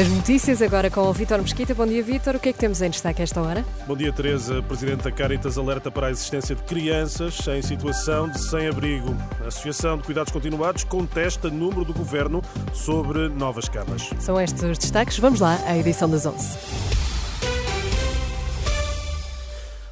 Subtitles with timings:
[0.00, 1.74] As notícias agora com o Vítor Mesquita.
[1.74, 2.36] Bom dia, Vítor.
[2.36, 3.64] O que é que temos em destaque a esta hora?
[3.84, 4.62] Bom dia, Teresa.
[4.62, 9.08] Presidente da Caritas alerta para a existência de crianças em situação de sem-abrigo.
[9.42, 12.40] A Associação de Cuidados Continuados contesta número do governo
[12.72, 14.08] sobre novas camas.
[14.20, 15.18] São estes os destaques.
[15.18, 16.56] Vamos lá à edição das 11.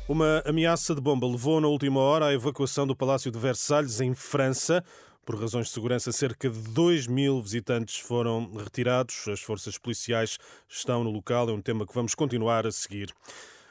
[0.08, 4.14] Uma ameaça de bomba levou na última hora à evacuação do Palácio de Versalhes, em
[4.14, 4.84] França.
[5.26, 9.26] Por razões de segurança, cerca de 2 mil visitantes foram retirados.
[9.26, 11.50] As forças policiais estão no local.
[11.50, 13.12] É um tema que vamos continuar a seguir.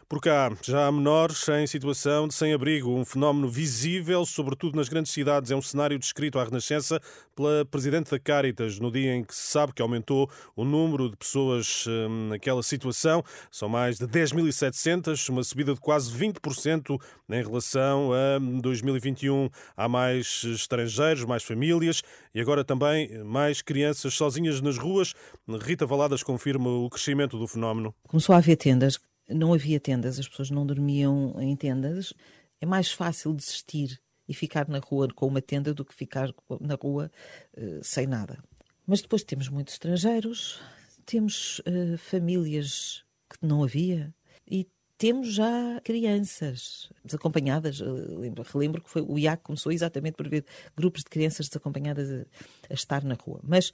[0.08, 5.12] Por cá, já há menores em situação de sem-abrigo, um fenómeno visível, sobretudo nas grandes
[5.12, 5.50] cidades.
[5.50, 7.02] É um cenário descrito à Renascença
[7.36, 11.18] pela Presidente da Caritas, no dia em que se sabe que aumentou o número de
[11.18, 13.24] pessoas hum, naquela situação.
[13.50, 19.50] São mais de 10.700, uma subida de quase 20% em relação a 2021.
[19.76, 25.16] Há mais estrangeiros, mais famílias e agora também mais crianças sozinhas nas ruas.
[25.64, 27.92] Rita Valadas confirma o crescimento do fenómeno.
[28.08, 32.14] Começou a haver tendas não havia tendas, as pessoas não dormiam em tendas.
[32.62, 36.76] É mais fácil desistir e ficar na rua com uma tenda do que ficar na
[36.76, 37.12] rua
[37.58, 38.44] uh, sem nada.
[38.86, 40.60] Mas depois temos muitos estrangeiros,
[41.06, 44.14] temos uh, famílias que não havia
[44.50, 47.80] e temos já crianças desacompanhadas.
[47.80, 52.26] Lembro, relembro que foi, o IAC começou exatamente por ver grupos de crianças desacompanhadas a,
[52.70, 53.42] a estar na rua.
[53.44, 53.74] Mas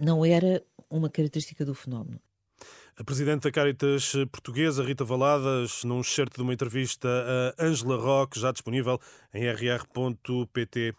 [0.00, 2.20] não era uma característica do fenómeno.
[2.94, 7.08] A Presidente da Caritas Portuguesa, Rita Valadas, num excerto de uma entrevista
[7.58, 9.00] a Angela Roque, já disponível
[9.32, 10.94] em rr.pt.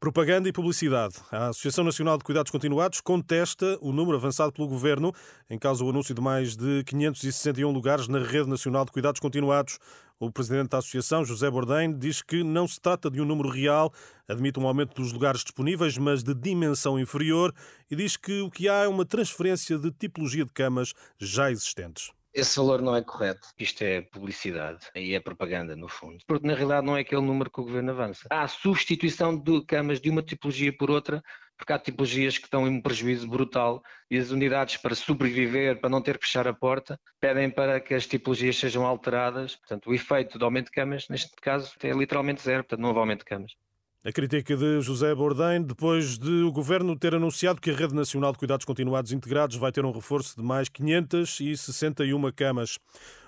[0.00, 1.16] Propaganda e publicidade.
[1.30, 5.12] A Associação Nacional de Cuidados Continuados contesta o número avançado pelo Governo,
[5.50, 9.78] em causa o anúncio de mais de 561 lugares na Rede Nacional de Cuidados Continuados.
[10.18, 13.92] O presidente da Associação, José Bourdain, diz que não se trata de um número real,
[14.26, 17.54] admite um aumento dos lugares disponíveis, mas de dimensão inferior,
[17.90, 22.10] e diz que o que há é uma transferência de tipologia de camas já existentes.
[22.32, 23.48] Esse valor não é correto.
[23.58, 26.18] Isto é publicidade e é propaganda, no fundo.
[26.26, 28.28] Porque na realidade não é aquele número que o governo avança.
[28.30, 31.22] Há a substituição de camas de uma tipologia por outra,
[31.56, 35.90] porque há tipologias que estão em um prejuízo brutal e as unidades, para sobreviver, para
[35.90, 39.56] não ter que fechar a porta, pedem para que as tipologias sejam alteradas.
[39.56, 43.00] Portanto, o efeito do aumento de camas, neste caso, é literalmente zero, portanto, não houve
[43.00, 43.52] aumento de camas.
[44.02, 48.32] A crítica de José Bourdain, depois de o Governo ter anunciado que a Rede Nacional
[48.32, 52.78] de Cuidados Continuados Integrados vai ter um reforço de mais 561 camas.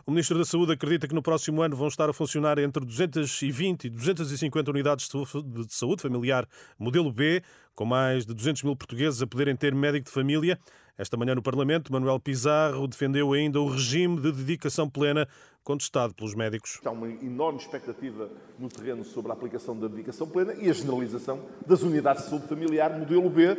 [0.05, 3.85] O Ministro da Saúde acredita que no próximo ano vão estar a funcionar entre 220
[3.85, 6.45] e 250 unidades de saúde familiar
[6.77, 7.41] modelo B,
[7.73, 10.59] com mais de 200 mil portugueses a poderem ter médico de família.
[10.99, 15.29] Esta manhã no Parlamento, Manuel Pizarro defendeu ainda o regime de dedicação plena
[15.62, 16.81] contestado pelos médicos.
[16.85, 21.47] Há uma enorme expectativa no terreno sobre a aplicação da dedicação plena e a generalização
[21.65, 23.57] das unidades de saúde familiar modelo B.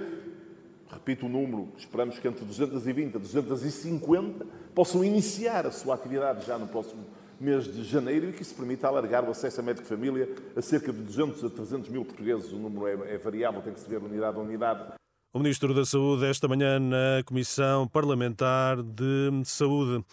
[0.94, 4.46] Repito o número, esperamos que entre 220 e 250
[4.76, 7.04] possam iniciar a sua atividade já no próximo
[7.40, 10.94] mês de janeiro e que isso permita alargar o acesso a médico família a cerca
[10.94, 12.52] de 200 a 300 mil portugueses.
[12.52, 14.94] O número é, é variável, tem que se ver unidade a unidade.
[15.34, 20.06] O Ministro da Saúde, esta manhã, na Comissão Parlamentar de Saúde.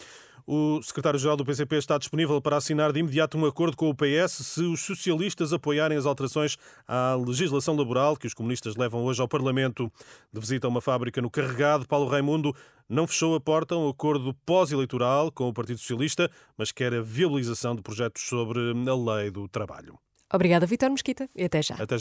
[0.53, 4.33] O secretário-geral do PCP está disponível para assinar de imediato um acordo com o PS
[4.33, 9.29] se os socialistas apoiarem as alterações à legislação laboral que os comunistas levam hoje ao
[9.29, 9.93] Parlamento.
[10.33, 12.53] De visita a uma fábrica no Carregado, Paulo Raimundo
[12.89, 16.29] não fechou a porta a um acordo pós-eleitoral com o Partido Socialista,
[16.59, 20.01] mas quer a viabilização de projetos sobre a lei do trabalho.
[20.33, 21.75] Obrigada, Vitor Mesquita, e até já.
[21.75, 21.99] Até já.